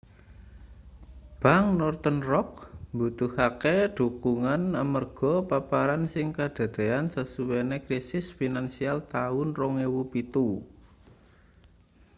[1.41, 2.51] bank northern rock
[2.93, 10.57] mbutuhake dhukungan amarga paparan sing kadadeyan sasuwene krisis finansial taun 2007